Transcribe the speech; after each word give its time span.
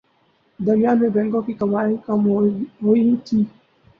درمیان 0.59 0.99
میں 0.99 1.09
بینکوں 1.09 1.41
کی 1.41 1.53
کمائیاں 1.53 2.05
کم 2.05 2.25
ہوئیں 2.27 3.15
تھیں 3.25 3.43